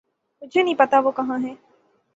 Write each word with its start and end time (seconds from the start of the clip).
مجھے 0.41 0.63
نہیں 0.63 0.75
پتا 0.75 0.99
وہ 0.99 1.11
کہاں 1.11 1.37
ہے 1.43 1.53